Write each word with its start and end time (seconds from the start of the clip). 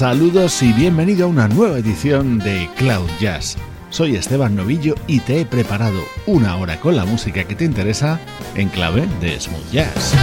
Saludos 0.00 0.62
y 0.62 0.72
bienvenido 0.72 1.26
a 1.26 1.28
una 1.28 1.46
nueva 1.46 1.76
edición 1.76 2.38
de 2.38 2.70
Cloud 2.78 3.10
Jazz. 3.20 3.58
Soy 3.90 4.16
Esteban 4.16 4.56
Novillo 4.56 4.94
y 5.06 5.20
te 5.20 5.42
he 5.42 5.44
preparado 5.44 6.00
una 6.24 6.56
hora 6.56 6.80
con 6.80 6.96
la 6.96 7.04
música 7.04 7.44
que 7.44 7.54
te 7.54 7.66
interesa 7.66 8.18
en 8.54 8.70
clave 8.70 9.06
de 9.20 9.38
smooth 9.38 9.70
jazz. 9.70 10.14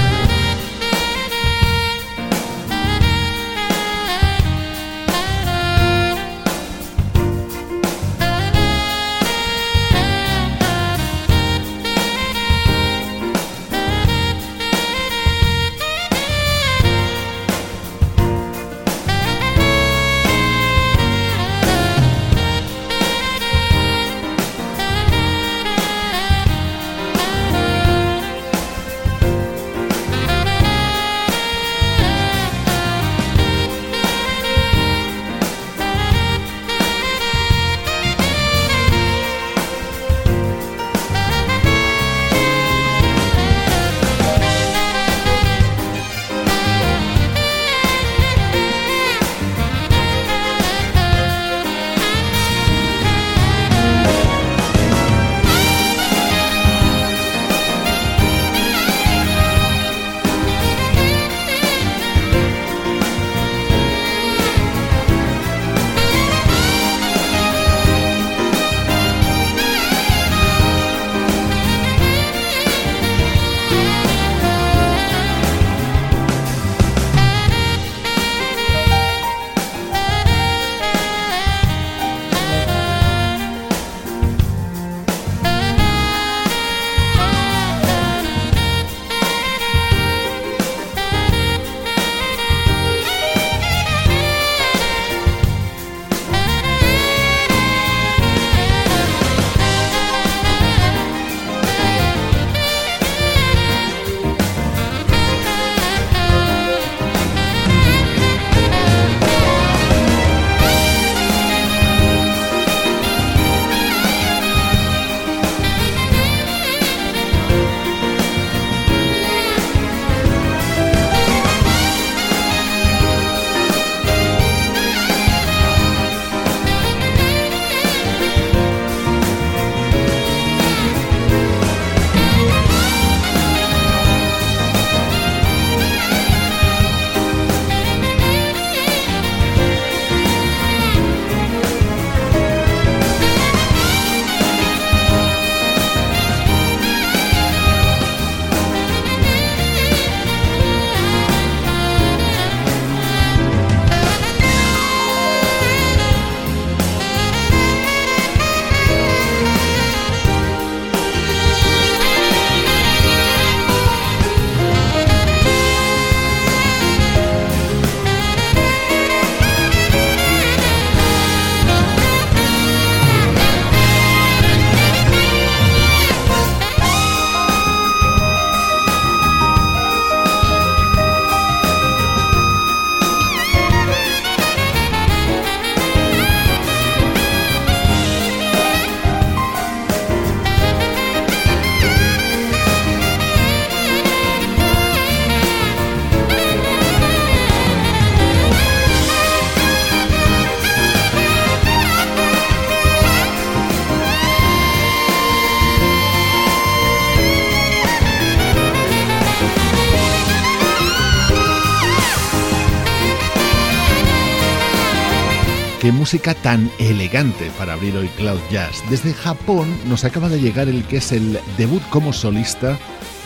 Música 216.07 216.33
tan 216.35 216.71
elegante 216.79 217.51
para 217.57 217.73
abrir 217.73 217.93
hoy 217.97 218.07
Cloud 218.15 218.39
Jazz. 218.49 218.81
Desde 218.89 219.13
Japón 219.13 219.67
nos 219.89 220.05
acaba 220.05 220.29
de 220.29 220.39
llegar 220.39 220.69
el 220.69 220.85
que 220.85 220.97
es 220.97 221.11
el 221.11 221.37
debut 221.57 221.83
como 221.89 222.13
solista 222.13 222.79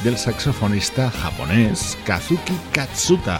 del 0.03 0.17
saxofonista 0.17 1.11
japonés 1.11 1.95
Kazuki 2.05 2.55
Katsuta, 2.71 3.39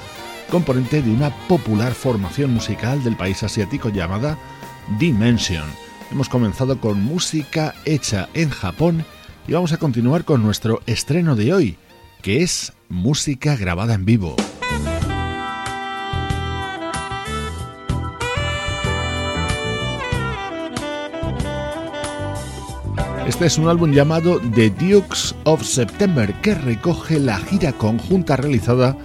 componente 0.51 1.01
de 1.01 1.09
una 1.09 1.31
popular 1.47 1.93
formación 1.95 2.53
musical 2.53 3.03
del 3.03 3.15
país 3.15 3.41
asiático 3.41 3.89
llamada 3.89 4.37
Dimension. 4.99 5.65
Hemos 6.11 6.29
comenzado 6.29 6.79
con 6.79 7.03
música 7.03 7.73
hecha 7.85 8.29
en 8.35 8.51
Japón 8.51 9.03
y 9.47 9.53
vamos 9.53 9.73
a 9.73 9.77
continuar 9.77 10.23
con 10.23 10.43
nuestro 10.43 10.83
estreno 10.85 11.35
de 11.35 11.51
hoy, 11.51 11.77
que 12.21 12.43
es 12.43 12.73
música 12.89 13.55
grabada 13.55 13.95
en 13.95 14.05
vivo. 14.05 14.35
Este 23.31 23.45
es 23.45 23.57
un 23.57 23.69
álbum 23.69 23.93
llamado 23.93 24.41
The 24.55 24.71
Dukes 24.71 25.33
of 25.45 25.63
September 25.63 26.33
que 26.41 26.53
recoge 26.53 27.17
la 27.17 27.37
gira 27.37 27.71
conjunta 27.71 28.35
realizada 28.35 28.97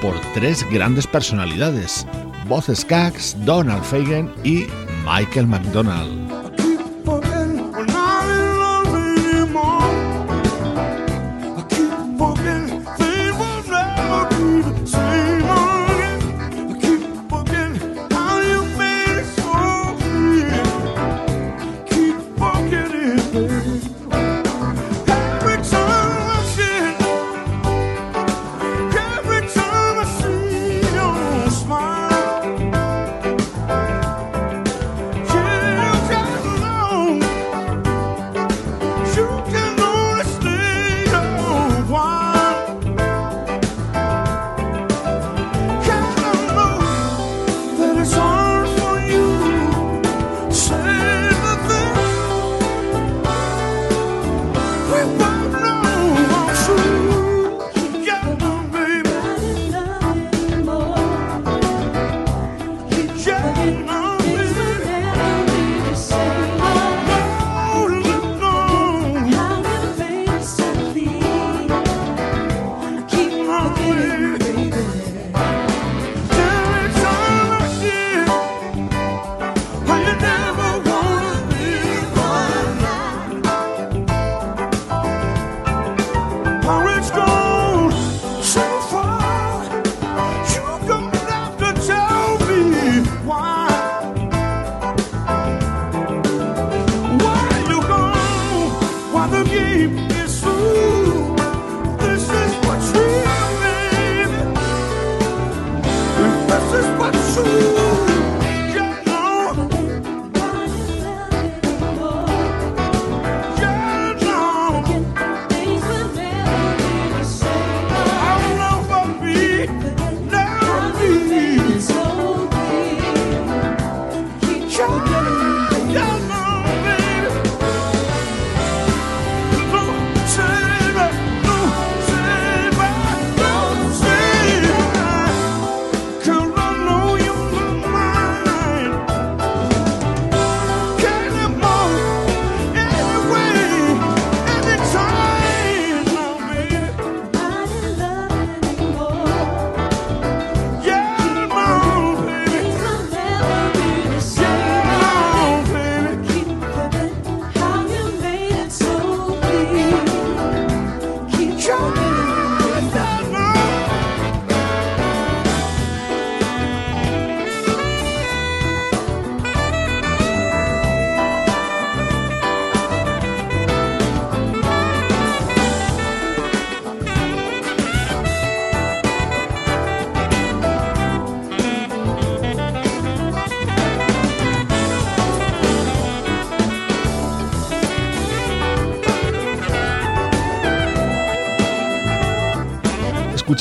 por 0.00 0.18
tres 0.32 0.64
grandes 0.72 1.06
personalidades, 1.06 2.06
Boz 2.48 2.70
Skaggs, 2.74 3.36
Donald 3.44 3.84
Fagen 3.84 4.32
y 4.42 4.64
Michael 5.04 5.48
McDonald. 5.48 6.33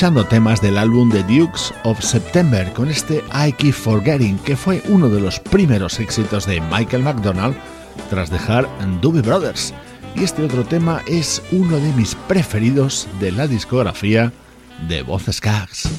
Escuchando 0.03 0.27
temas 0.27 0.61
del 0.61 0.77
álbum 0.77 1.09
The 1.09 1.23
Dukes 1.23 1.73
of 1.85 2.01
September 2.01 2.73
con 2.73 2.89
este 2.89 3.23
I 3.33 3.53
Keep 3.53 3.73
Forgetting, 3.73 4.37
que 4.39 4.57
fue 4.57 4.83
uno 4.89 5.07
de 5.07 5.21
los 5.21 5.39
primeros 5.39 5.97
éxitos 6.01 6.45
de 6.45 6.59
Michael 6.59 7.03
McDonald 7.03 7.55
tras 8.09 8.29
dejar 8.29 8.67
Doobie 8.99 9.21
Brothers. 9.21 9.73
Y 10.13 10.25
este 10.25 10.43
otro 10.43 10.65
tema 10.65 11.01
es 11.07 11.41
uno 11.53 11.77
de 11.77 11.93
mis 11.93 12.15
preferidos 12.15 13.07
de 13.21 13.31
la 13.31 13.47
discografía 13.47 14.33
de 14.89 15.03
Boz 15.03 15.23
Skaggs. 15.31 15.89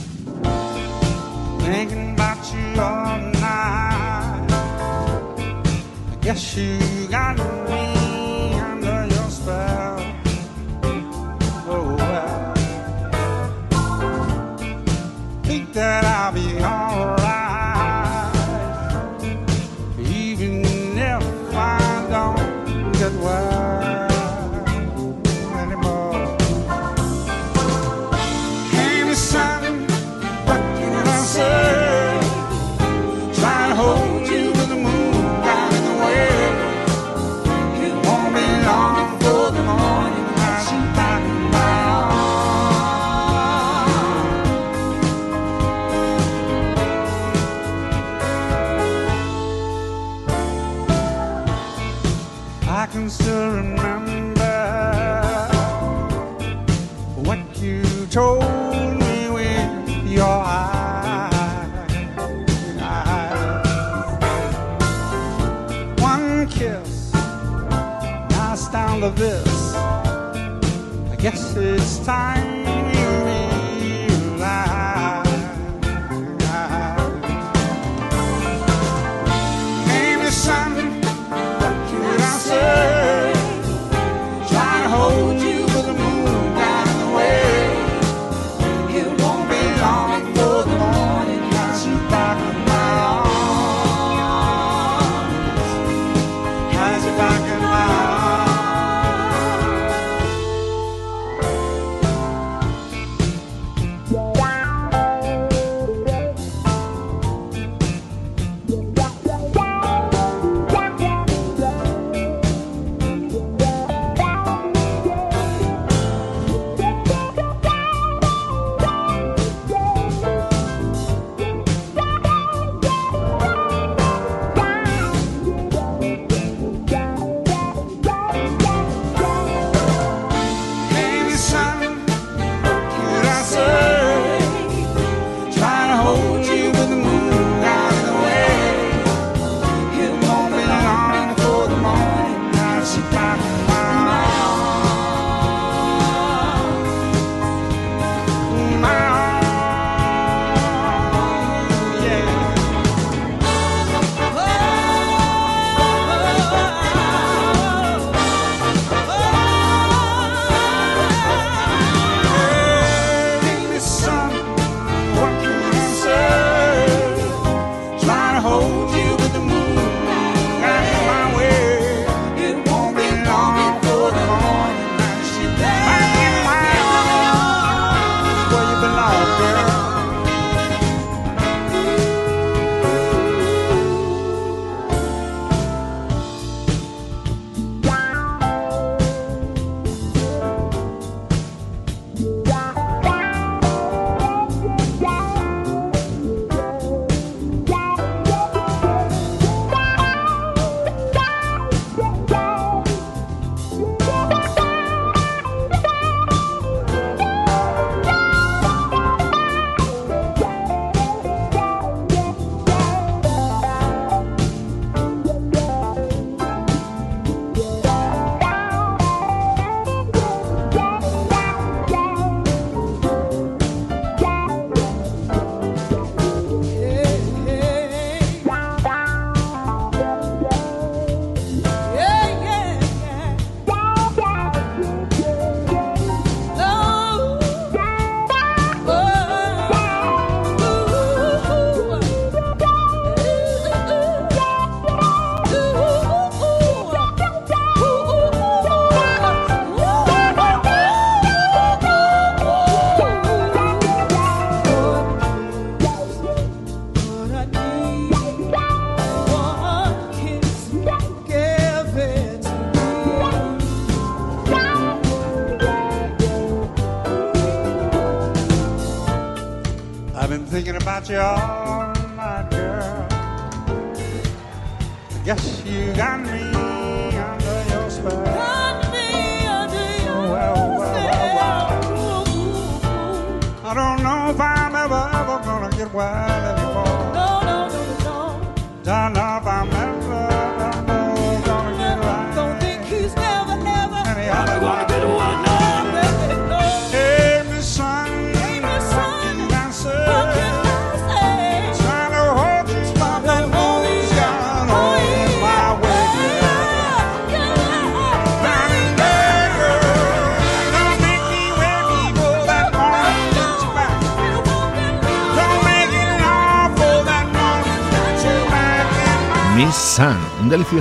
That 15.75 16.05
I'll 16.05 16.33
be 16.33 16.63
alright. 16.63 17.54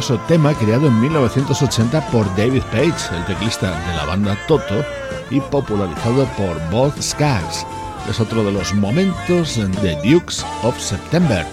Delicioso 0.04 0.28
tema 0.28 0.54
creado 0.54 0.88
en 0.88 1.00
1980 1.00 2.12
por 2.12 2.26
David 2.36 2.64
Page, 2.72 3.16
el 3.16 3.26
teclista 3.26 3.72
de 3.88 3.96
la 3.96 4.06
banda 4.06 4.38
Toto, 4.48 4.84
y 5.30 5.40
popularizado 5.40 6.26
por 6.38 6.60
Bob 6.70 6.94
Skaggs. 7.02 7.66
Es 8.10 8.20
otro 8.20 8.44
de 8.44 8.52
los 8.52 8.74
momentos 8.74 9.56
de 9.56 9.96
Dukes 10.04 10.46
of 10.64 10.78
September. 10.78 11.46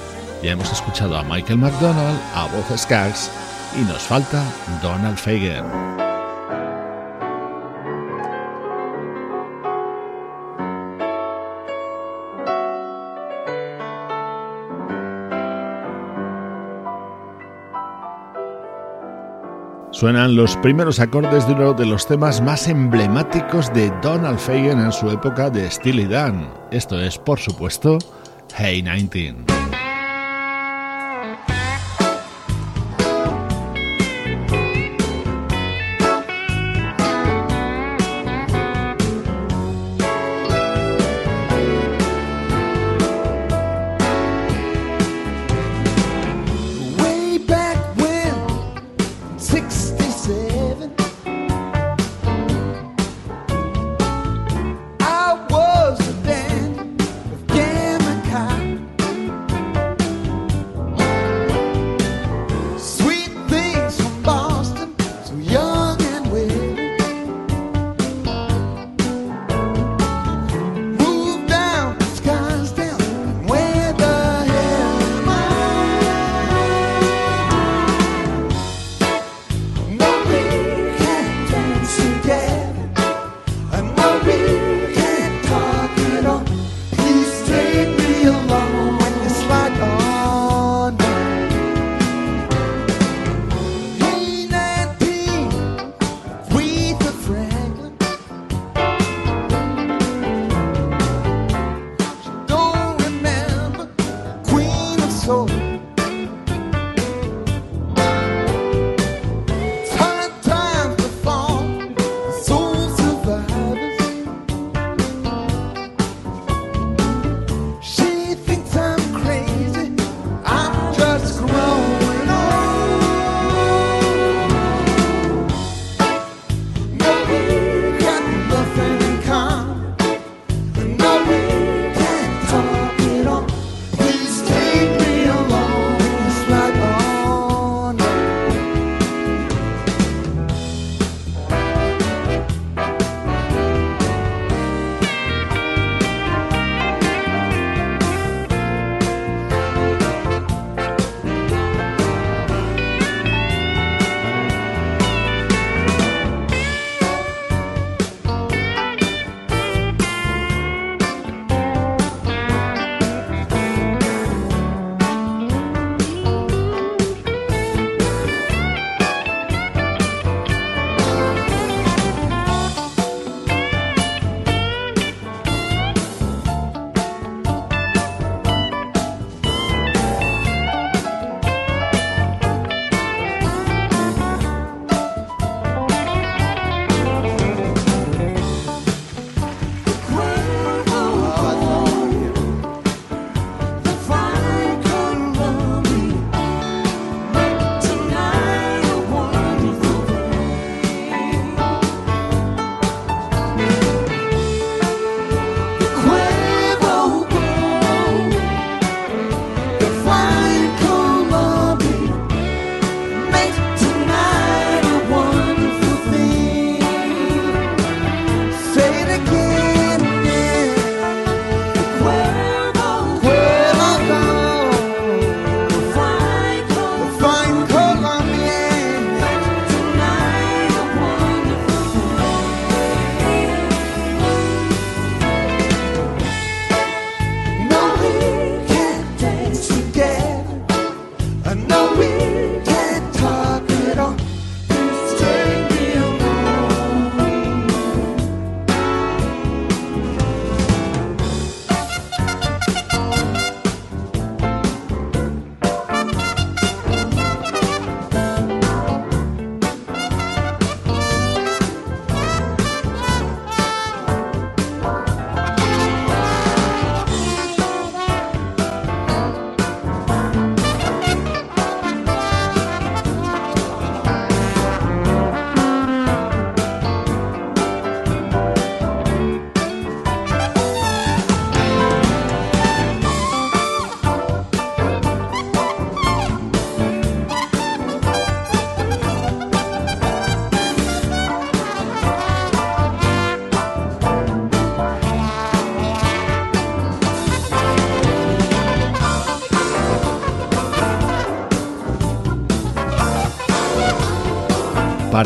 Ya 0.42 0.52
hemos 0.52 0.72
escuchado 0.72 1.16
a 1.16 1.22
Michael 1.22 1.60
McDonald, 1.60 2.18
a 2.34 2.46
Bob 2.46 2.76
Skaggs 2.76 3.30
y 3.80 3.84
nos 3.84 4.02
falta 4.02 4.42
Donald 4.82 5.16
Fagen. 5.16 6.09
Suenan 20.00 20.34
los 20.34 20.56
primeros 20.56 20.98
acordes 20.98 21.46
de 21.46 21.52
uno 21.52 21.74
de 21.74 21.84
los 21.84 22.06
temas 22.06 22.40
más 22.40 22.68
emblemáticos 22.68 23.70
de 23.74 23.92
Donald 24.00 24.38
Fagen 24.38 24.80
en 24.80 24.92
su 24.92 25.10
época 25.10 25.50
de 25.50 25.70
Steely 25.70 26.06
Dan. 26.06 26.50
Esto 26.70 26.98
es, 26.98 27.18
por 27.18 27.38
supuesto, 27.38 27.98
Hey 28.56 28.80
19. 28.80 29.44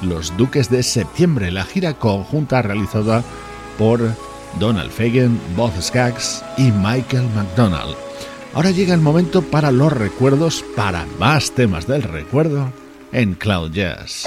Los 0.00 0.34
Duques 0.38 0.70
de 0.70 0.82
Septiembre, 0.82 1.52
la 1.52 1.64
gira 1.64 1.92
conjunta 1.92 2.62
realizada 2.62 3.22
por 3.76 4.00
Donald 4.58 4.90
Fagen, 4.90 5.38
Bob 5.54 5.72
Skaggs 5.78 6.42
y 6.56 6.72
Michael 6.72 7.28
McDonald. 7.36 7.94
Ahora 8.54 8.70
llega 8.70 8.94
el 8.94 9.02
momento 9.02 9.42
para 9.42 9.70
los 9.70 9.92
recuerdos, 9.92 10.64
para 10.74 11.04
más 11.18 11.50
temas 11.50 11.86
del 11.86 12.02
recuerdo 12.02 12.72
en 13.12 13.34
Cloud 13.34 13.72
Jazz. 13.72 14.26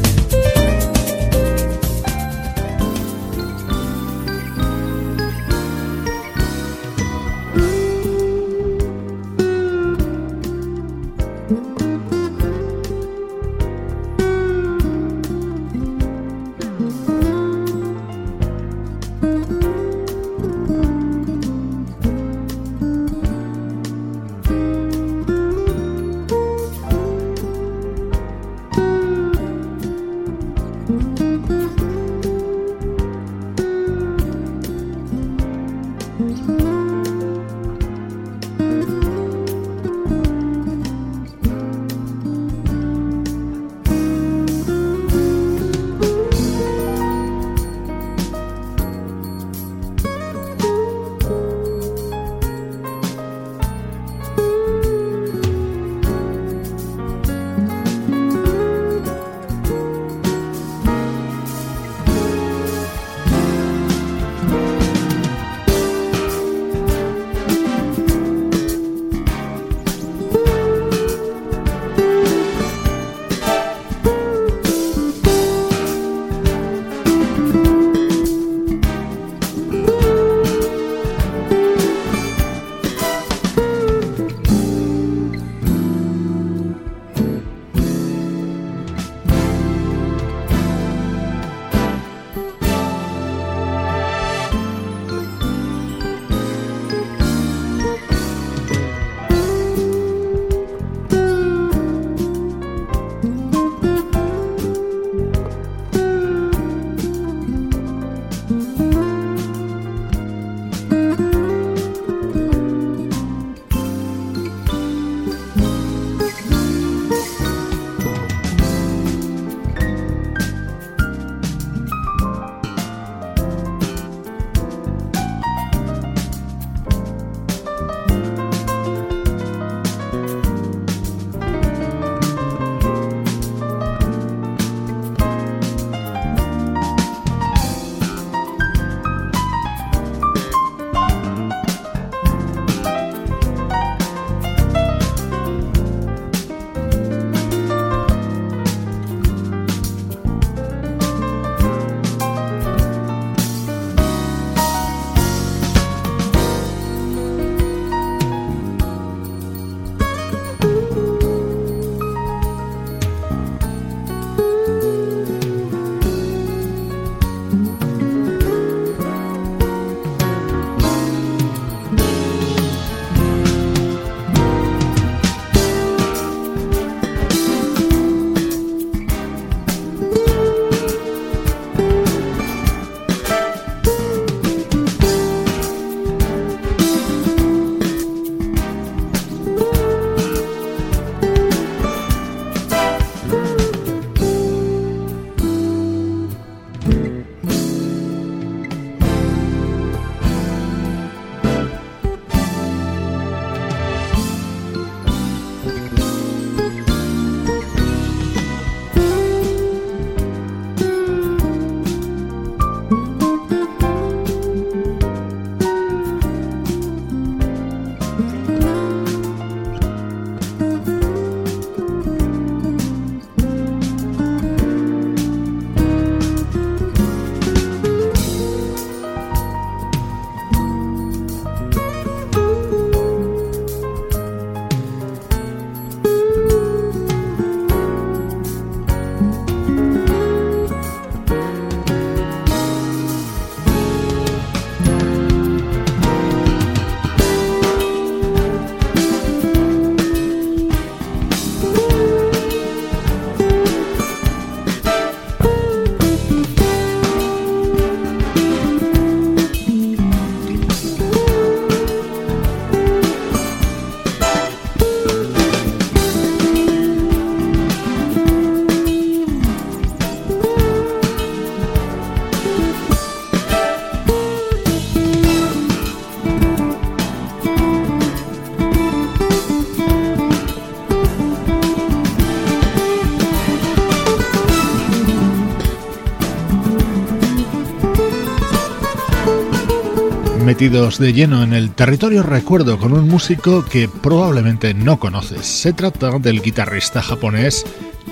Metidos 290.61 290.99
de 290.99 291.11
lleno 291.11 291.41
en 291.41 291.53
el 291.53 291.71
territorio 291.71 292.21
recuerdo 292.21 292.77
con 292.77 292.93
un 292.93 293.09
músico 293.09 293.65
que 293.65 293.89
probablemente 293.89 294.75
no 294.75 294.99
conoces. 294.99 295.43
Se 295.43 295.73
trata 295.73 296.19
del 296.19 296.39
guitarrista 296.39 297.01
japonés 297.01 297.65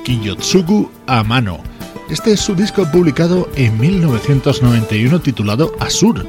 Kiyotsugu 0.03 0.89
Amano. 1.05 1.59
Este 2.09 2.31
es 2.31 2.39
su 2.39 2.55
disco 2.55 2.89
publicado 2.91 3.51
en 3.55 3.79
1991 3.79 5.19
titulado 5.19 5.75
Asur, 5.79 6.25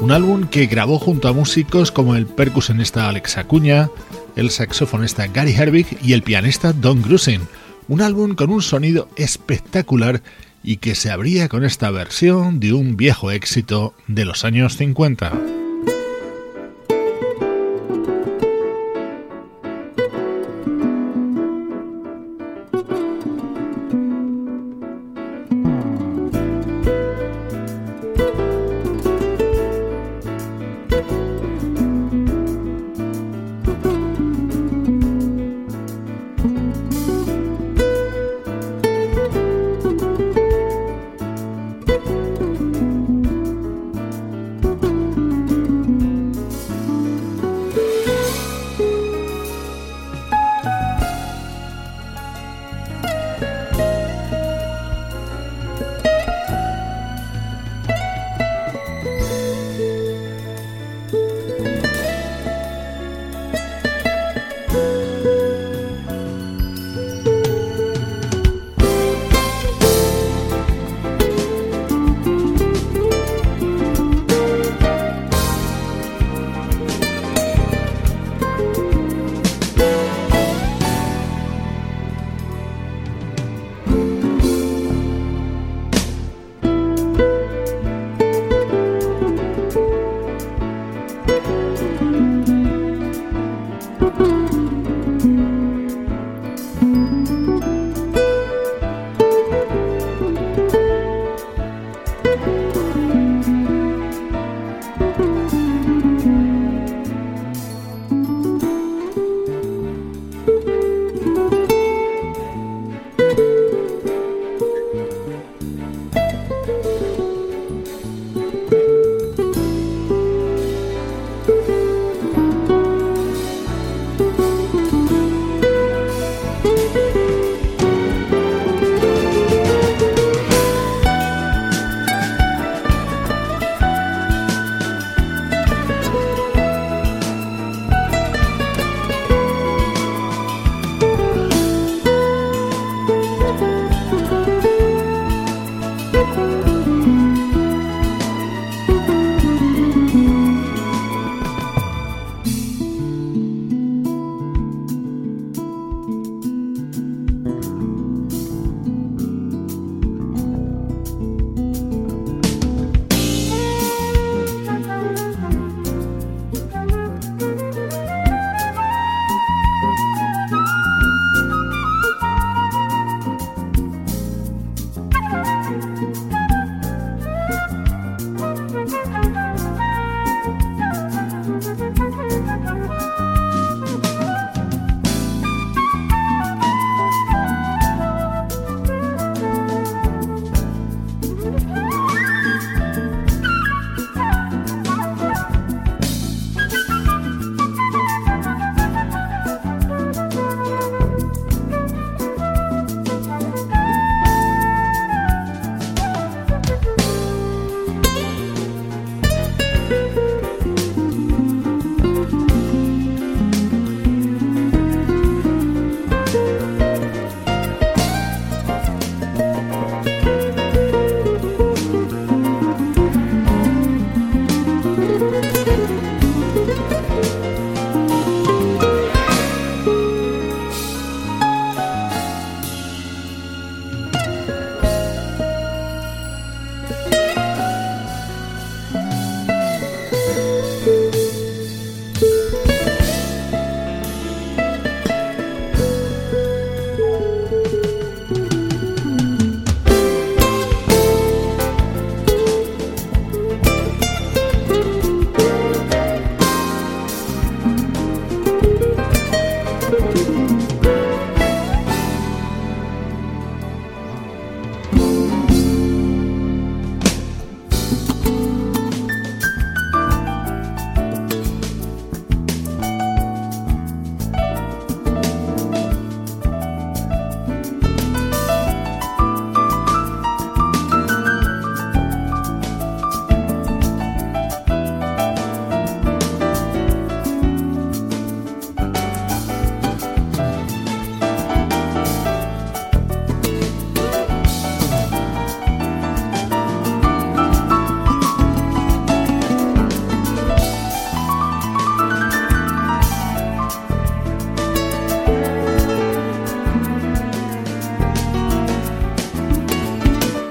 un 0.00 0.10
álbum 0.10 0.48
que 0.48 0.66
grabó 0.66 0.98
junto 0.98 1.28
a 1.28 1.32
músicos 1.32 1.92
como 1.92 2.16
el 2.16 2.26
percusionista 2.26 3.08
Alex 3.08 3.36
Acuña, 3.36 3.90
el 4.34 4.50
saxofonista 4.50 5.28
Gary 5.28 5.52
Herbig 5.52 5.86
y 6.02 6.14
el 6.14 6.24
pianista 6.24 6.72
Don 6.72 7.00
Grusin. 7.00 7.42
Un 7.86 8.00
álbum 8.02 8.34
con 8.34 8.50
un 8.50 8.60
sonido 8.60 9.08
espectacular 9.14 10.20
y 10.64 10.78
que 10.78 10.96
se 10.96 11.12
abría 11.12 11.48
con 11.48 11.64
esta 11.64 11.92
versión 11.92 12.58
de 12.58 12.72
un 12.72 12.96
viejo 12.96 13.30
éxito 13.30 13.94
de 14.08 14.24
los 14.24 14.44
años 14.44 14.76
50. 14.76 15.59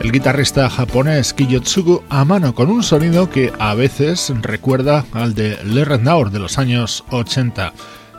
El 0.10 0.14
guitarrista 0.14 0.68
japonés 0.72 1.36
Kiyotsugu 1.36 2.02
a 2.10 2.26
mano 2.26 2.56
con 2.56 2.72
un 2.72 2.82
sonido 2.82 3.30
que 3.30 3.54
a 3.60 3.76
veces 3.76 4.34
recuerda 4.42 5.06
al 5.14 5.36
de 5.36 5.64
Le 5.64 5.86
Renard 5.86 6.32
de 6.32 6.40
los 6.40 6.58
años 6.58 7.04
80. 7.12 7.74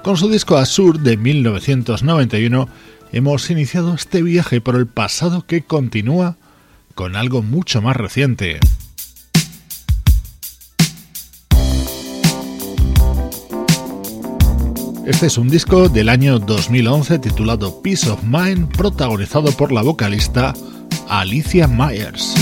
Con 0.05 0.16
su 0.16 0.29
disco 0.29 0.57
Azur 0.57 1.00
de 1.00 1.16
1991 1.16 2.68
hemos 3.11 3.50
iniciado 3.50 3.92
este 3.92 4.22
viaje 4.22 4.61
por 4.61 4.76
el 4.76 4.87
pasado 4.87 5.44
que 5.44 5.62
continúa 5.62 6.37
con 6.94 7.16
algo 7.16 7.42
mucho 7.42 7.83
más 7.83 7.96
reciente. 7.96 8.61
Este 15.07 15.26
es 15.26 15.38
un 15.38 15.48
disco 15.48 15.88
del 15.88 16.09
año 16.09 16.38
2011 16.38 17.18
titulado 17.18 17.83
Peace 17.83 18.09
of 18.09 18.22
Mind, 18.22 18.68
protagonizado 18.76 19.50
por 19.50 19.72
la 19.72 19.83
vocalista 19.83 20.55
Alicia 21.11 21.66
Myers. 21.66 22.37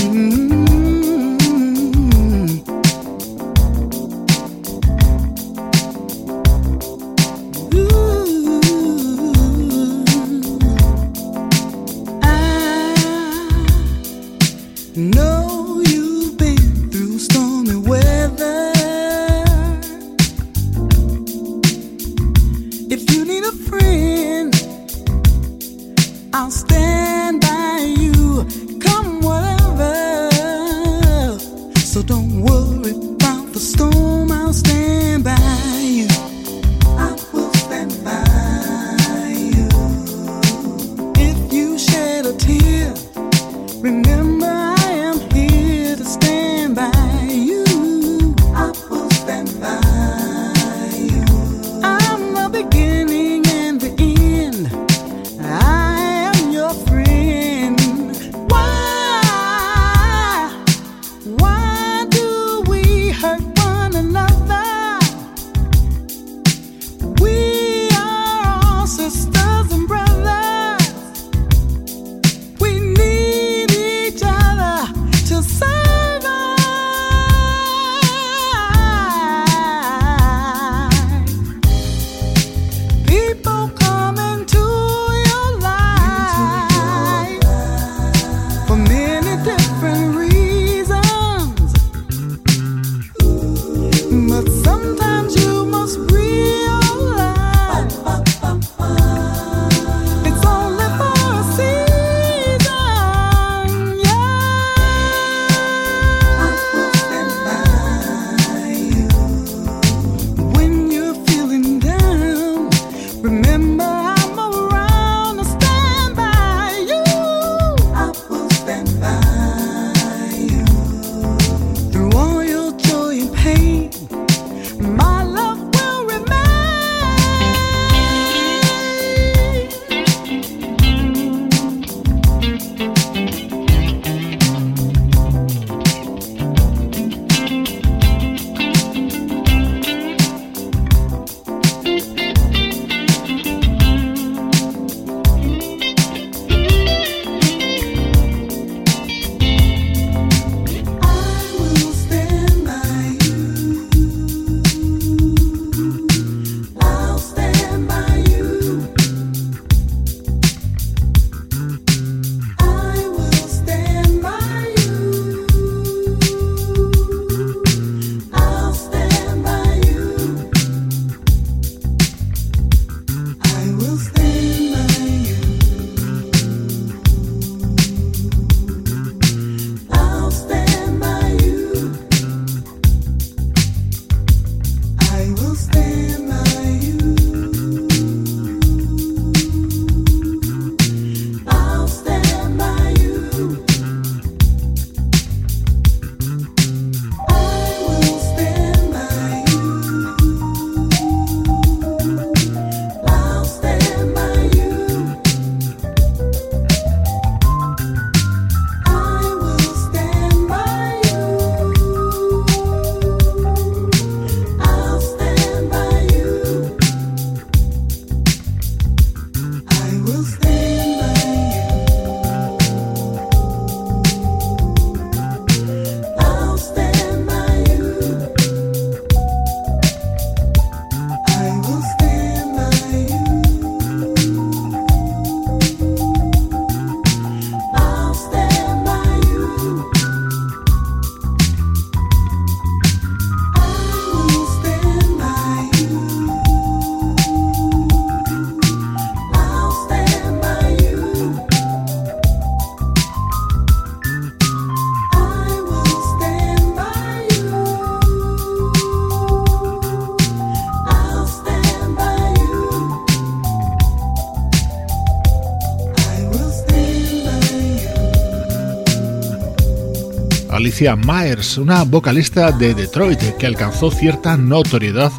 Alicia 270.59 270.97
Myers, 270.97 271.57
una 271.57 271.85
vocalista 271.85 272.51
de 272.51 272.73
Detroit 272.73 273.21
que 273.37 273.47
alcanzó 273.47 273.91
cierta 273.91 274.35
notoriedad 274.35 275.09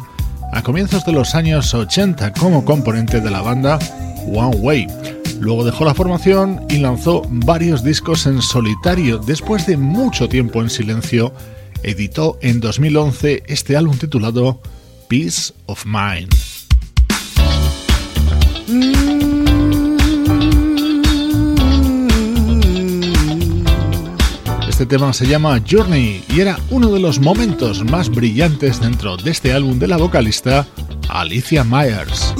a 0.53 0.61
comienzos 0.61 1.03
de 1.03 1.13
los 1.13 1.33
años 1.33 1.73
80 1.73 2.33
como 2.33 2.63
componente 2.63 3.19
de 3.21 3.31
la 3.31 3.41
banda 3.41 3.79
One 4.27 4.57
Way. 4.57 4.87
Luego 5.39 5.65
dejó 5.65 5.83
la 5.83 5.95
formación 5.95 6.63
y 6.69 6.77
lanzó 6.77 7.23
varios 7.27 7.83
discos 7.83 8.27
en 8.27 8.39
solitario. 8.39 9.17
Después 9.17 9.65
de 9.65 9.77
mucho 9.77 10.29
tiempo 10.29 10.61
en 10.61 10.69
silencio, 10.69 11.33
editó 11.81 12.37
en 12.43 12.59
2011 12.59 13.41
este 13.47 13.75
álbum 13.75 13.97
titulado 13.97 14.61
Peace 15.09 15.53
of 15.65 15.87
Mind. 15.87 16.31
Este 24.81 24.97
tema 24.97 25.13
se 25.13 25.27
llama 25.27 25.61
Journey 25.69 26.23
y 26.27 26.39
era 26.39 26.57
uno 26.71 26.89
de 26.89 26.99
los 26.99 27.19
momentos 27.19 27.83
más 27.83 28.09
brillantes 28.09 28.79
dentro 28.81 29.15
de 29.15 29.29
este 29.29 29.53
álbum 29.53 29.77
de 29.77 29.87
la 29.87 29.97
vocalista 29.97 30.65
Alicia 31.07 31.63
Myers. 31.63 32.33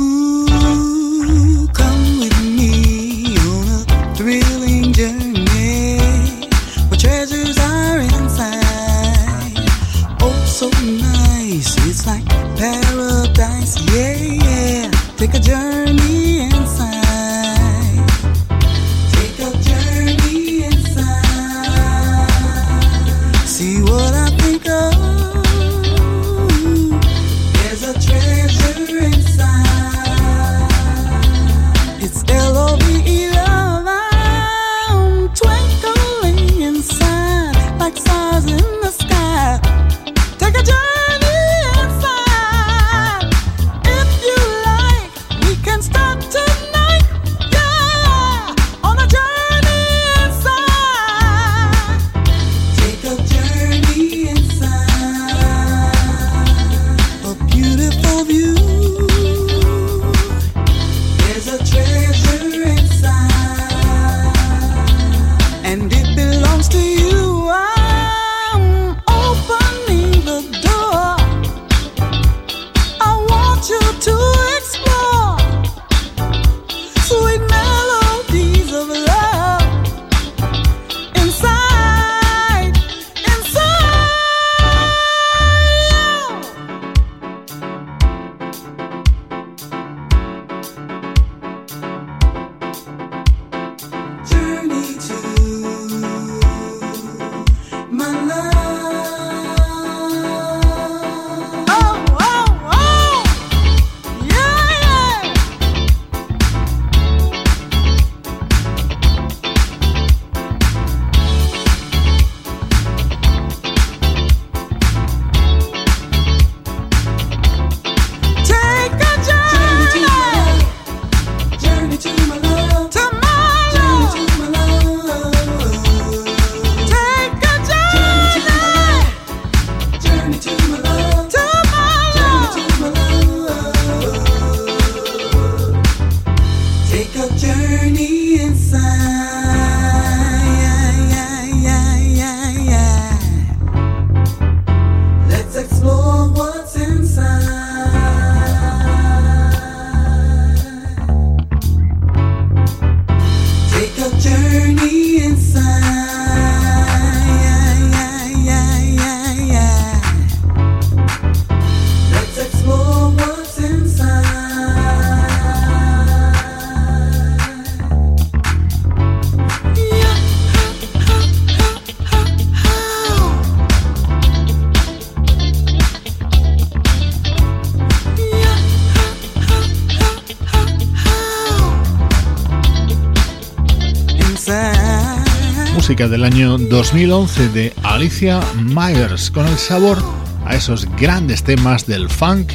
Del 186.08 186.24
año 186.24 186.58
2011 186.58 187.50
de 187.50 187.74
Alicia 187.84 188.40
Myers 188.56 189.30
con 189.30 189.46
el 189.46 189.58
sabor 189.58 190.02
a 190.46 190.56
esos 190.56 190.86
grandes 190.96 191.44
temas 191.44 191.86
del 191.86 192.10
funk 192.10 192.54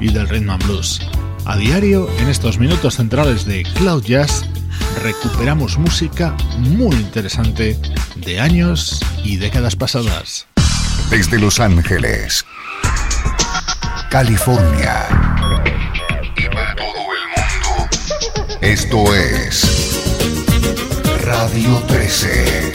y 0.00 0.12
del 0.12 0.28
rhythm 0.28 0.50
and 0.50 0.64
blues. 0.64 1.00
A 1.44 1.56
diario, 1.56 2.08
en 2.20 2.28
estos 2.28 2.58
minutos 2.58 2.96
centrales 2.96 3.46
de 3.46 3.64
Cloud 3.74 4.04
Jazz, 4.04 4.44
recuperamos 5.02 5.76
música 5.76 6.36
muy 6.58 6.94
interesante 6.94 7.76
de 8.14 8.40
años 8.40 9.00
y 9.24 9.38
décadas 9.38 9.74
pasadas. 9.74 10.46
Desde 11.10 11.40
Los 11.40 11.58
Ángeles, 11.58 12.44
California 14.08 15.06
y 16.36 16.48
para 16.48 16.76
todo 16.76 16.86
el 16.86 17.26
mundo, 17.34 17.88
esto 18.60 19.14
es 19.14 19.94
Radio 21.24 21.82
13. 21.88 22.73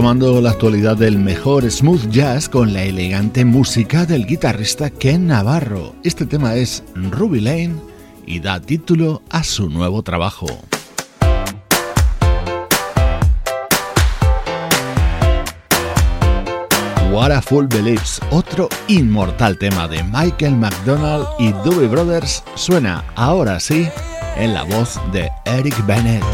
Tomando 0.00 0.40
la 0.40 0.52
actualidad 0.52 0.96
del 0.96 1.18
mejor 1.18 1.70
smooth 1.70 2.08
jazz 2.08 2.48
con 2.48 2.72
la 2.72 2.84
elegante 2.84 3.44
música 3.44 4.06
del 4.06 4.24
guitarrista 4.24 4.88
Ken 4.88 5.26
Navarro. 5.26 5.94
Este 6.02 6.24
tema 6.24 6.54
es 6.54 6.82
Ruby 6.94 7.40
Lane 7.40 7.74
y 8.24 8.40
da 8.40 8.60
título 8.60 9.20
a 9.28 9.44
su 9.44 9.68
nuevo 9.68 10.02
trabajo. 10.02 10.46
What 17.12 17.32
a 17.32 17.42
Fool 17.42 17.66
Believes, 17.66 18.22
otro 18.30 18.70
inmortal 18.88 19.58
tema 19.58 19.86
de 19.86 20.02
Michael 20.04 20.56
McDonald 20.56 21.26
y 21.38 21.52
Doobie 21.52 21.88
Brothers, 21.88 22.42
suena 22.54 23.04
ahora 23.16 23.60
sí 23.60 23.86
en 24.38 24.54
la 24.54 24.62
voz 24.62 24.98
de 25.12 25.28
Eric 25.44 25.84
Bennett. 25.84 26.24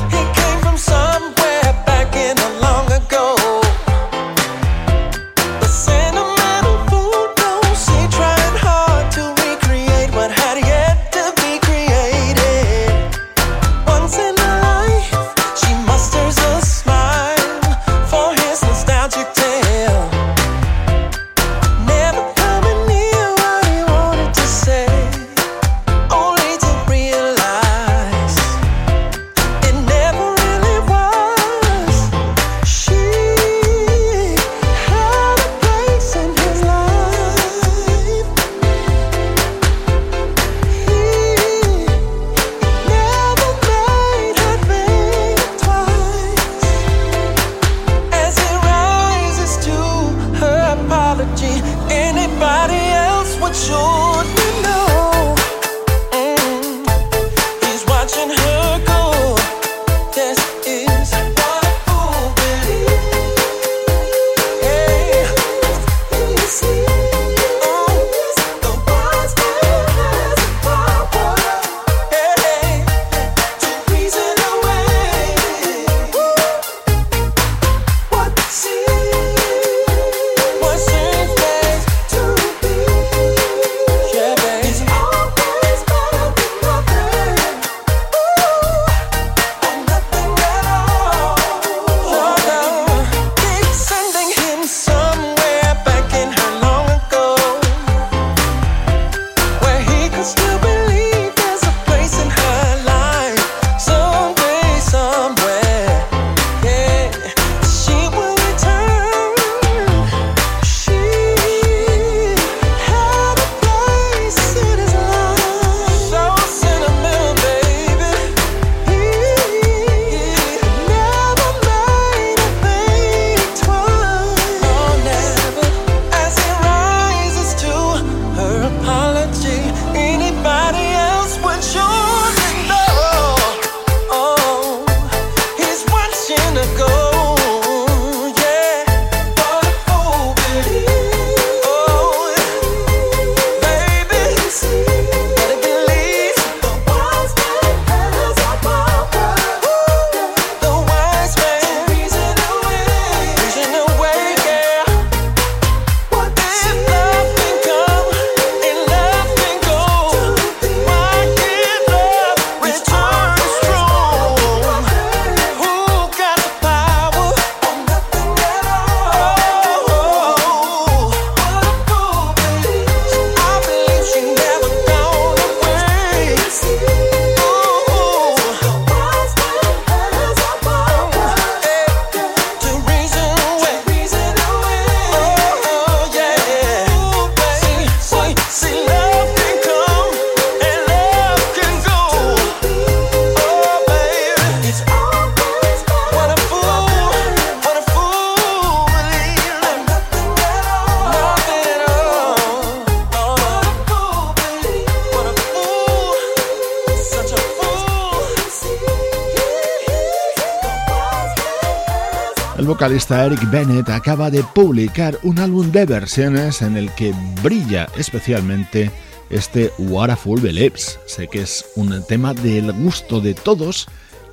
vocalista 212.76 213.24
Eric 213.24 213.50
Bennett 213.50 213.88
acaba 213.88 214.30
de 214.30 214.42
publicar 214.42 215.18
un 215.22 215.38
álbum 215.38 215.72
de 215.72 215.86
versiones 215.86 216.60
en 216.60 216.76
el 216.76 216.90
que 216.90 217.14
brilla 217.42 217.88
especialmente 217.96 218.90
este 219.30 219.72
What 219.78 220.10
a 220.10 220.16
Full 220.16 220.42
Beliefs. 220.42 220.98
Sé 221.06 221.26
que 221.26 221.40
es 221.40 221.64
un 221.76 222.04
tema 222.06 222.34
del 222.34 222.72
gusto 222.74 223.22
de 223.22 223.32
todos 223.32 223.88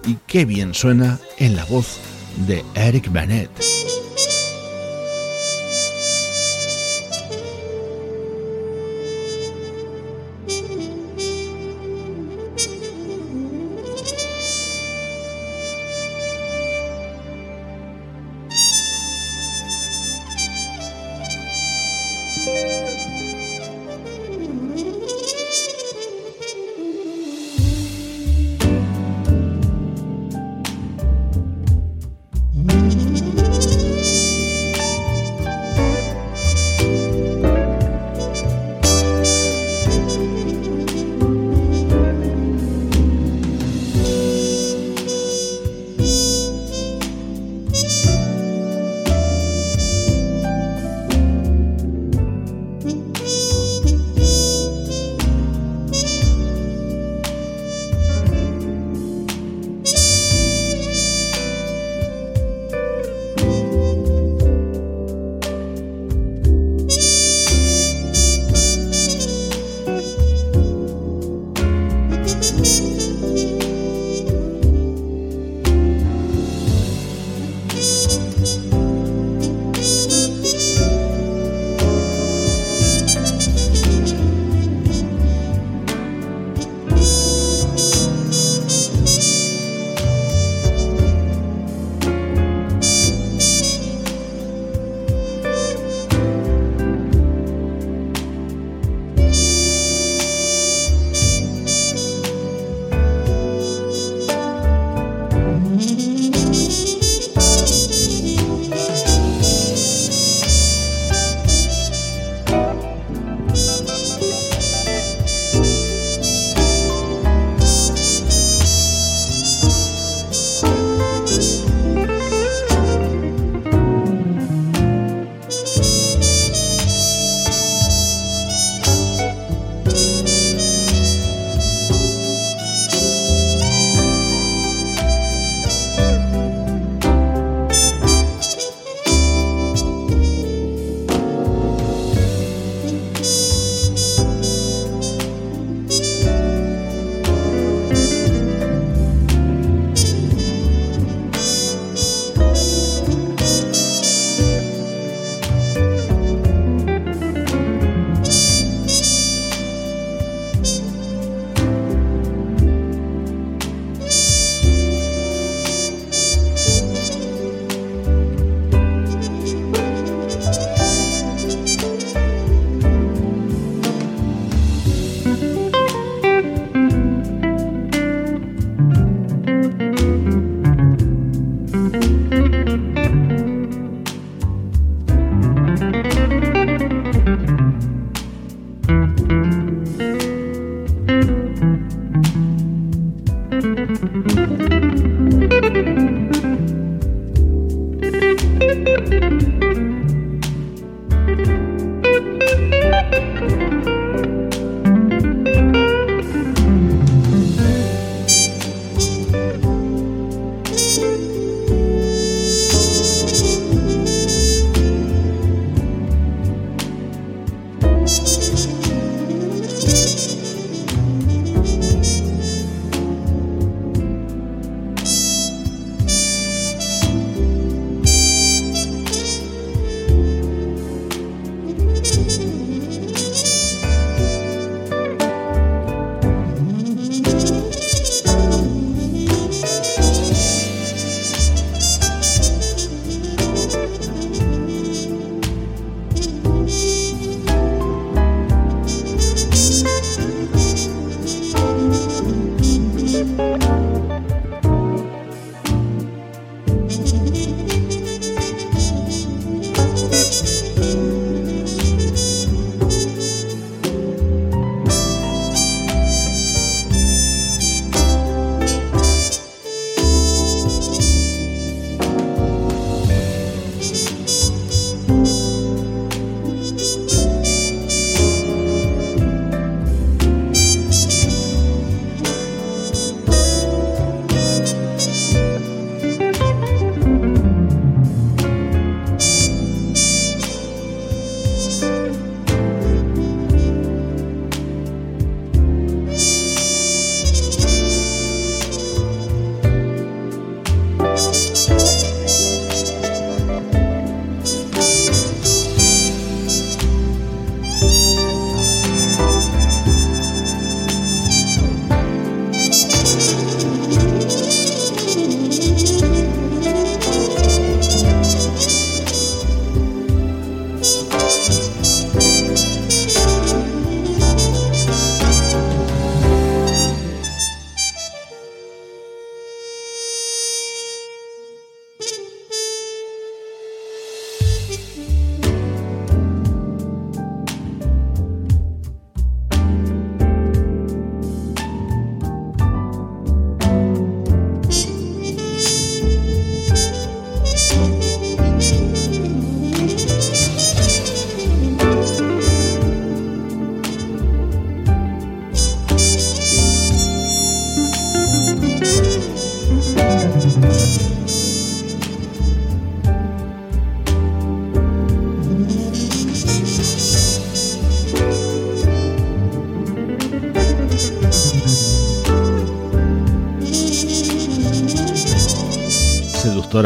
y 0.05 0.17
qué 0.27 0.43
bien 0.43 0.73
suena 0.73 1.19
en 1.37 1.55
la 1.55 1.63
voz 1.63 1.99
de 2.45 2.65
Eric 2.75 3.09
Bennett. 3.13 3.49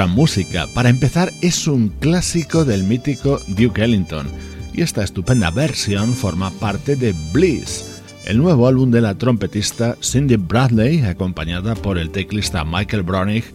Música. 0.05 0.67
Para 0.75 0.89
empezar, 0.89 1.31
es 1.41 1.67
un 1.67 1.89
clásico 1.89 2.65
del 2.65 2.83
mítico 2.83 3.39
Duke 3.47 3.83
Ellington, 3.83 4.27
y 4.73 4.81
esta 4.81 5.03
estupenda 5.03 5.49
versión 5.49 6.13
forma 6.13 6.51
parte 6.51 6.95
de 6.95 7.15
Bliss, 7.33 8.01
el 8.25 8.37
nuevo 8.37 8.67
álbum 8.67 8.91
de 8.91 9.01
la 9.01 9.17
trompetista 9.17 9.97
Cindy 10.03 10.35
Bradley, 10.35 11.01
acompañada 11.01 11.73
por 11.73 11.97
el 11.97 12.11
teclista 12.11 12.63
Michael 12.63 13.01
Bronig 13.01 13.45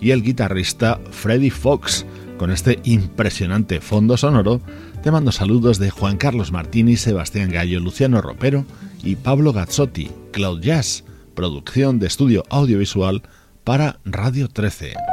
y 0.00 0.12
el 0.12 0.22
guitarrista 0.22 0.98
Freddie 1.10 1.50
Fox. 1.50 2.06
Con 2.38 2.50
este 2.50 2.78
impresionante 2.84 3.80
fondo 3.82 4.16
sonoro, 4.16 4.62
te 5.02 5.10
mando 5.10 5.32
saludos 5.32 5.78
de 5.78 5.90
Juan 5.90 6.16
Carlos 6.16 6.52
Martini, 6.52 6.96
Sebastián 6.96 7.50
Gallo, 7.50 7.80
Luciano 7.80 8.22
Ropero 8.22 8.64
y 9.02 9.16
Pablo 9.16 9.52
Gazzotti, 9.52 10.10
Cloud 10.32 10.62
Jazz, 10.62 11.04
producción 11.34 11.98
de 11.98 12.06
estudio 12.06 12.44
audiovisual 12.48 13.22
para 13.64 13.98
Radio 14.04 14.48
13. 14.48 15.09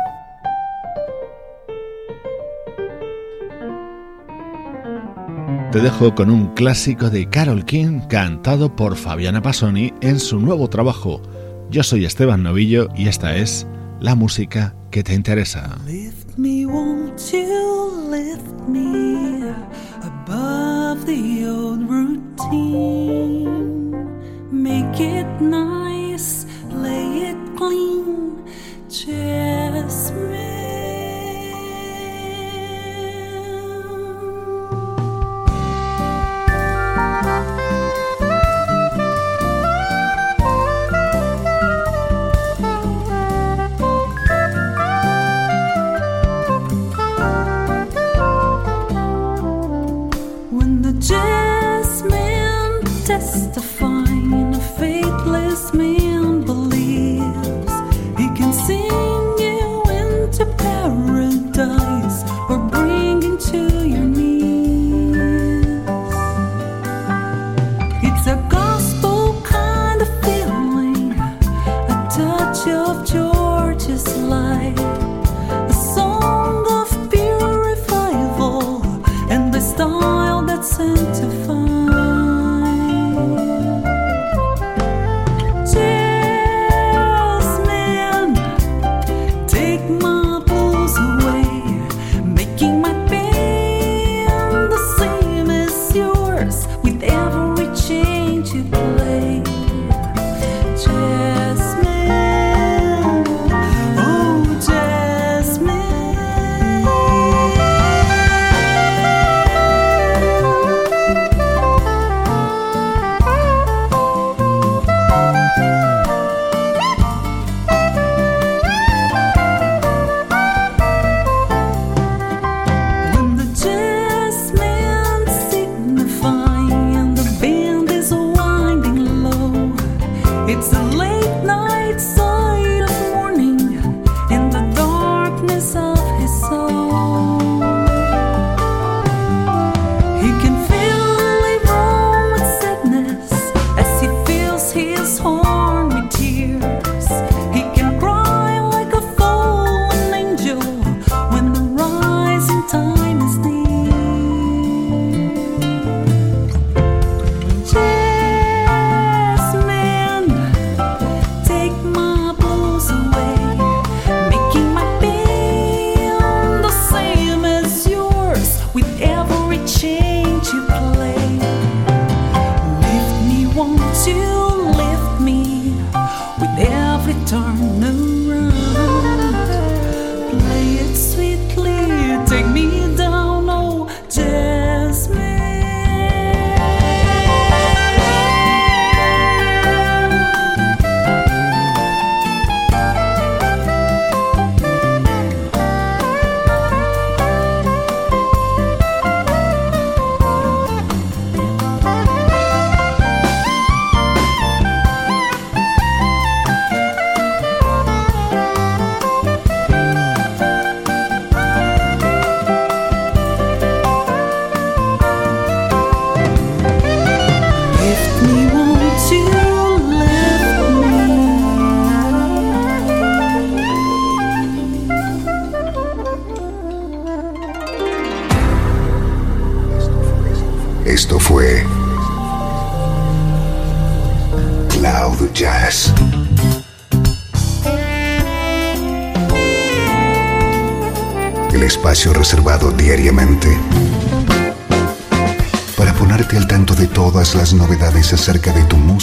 Te 5.72 5.82
dejo 5.82 6.16
con 6.16 6.30
un 6.30 6.54
clásico 6.54 7.10
de 7.10 7.28
Carol 7.30 7.66
King 7.66 8.00
cantado 8.08 8.74
por 8.74 8.96
Fabiana 8.96 9.42
Pasoni 9.42 9.94
en 10.00 10.18
su 10.18 10.40
nuevo 10.40 10.70
trabajo. 10.70 11.22
Yo 11.70 11.84
soy 11.84 12.06
Esteban 12.06 12.42
Novillo 12.42 12.88
y 12.96 13.10
esta 13.10 13.36
es 13.36 13.68
la 14.00 14.16
música 14.16 14.74
que 14.92 15.04
te 15.04 15.14
interesa. 15.14 15.78
Lift 15.86 16.38
me, 16.38 16.66
won't 16.66 17.20
you 17.34 18.10
lift 18.10 18.62
me 18.70 19.52
above 20.04 21.06
the 21.06 21.46
old 21.46 21.82
routine? 21.90 23.28
Make 24.50 25.02
it 25.02 25.28
nice, 25.42 26.46
lay 26.72 27.32
it 27.32 27.38
clean, 27.58 28.42
Jasmine. 28.88 29.67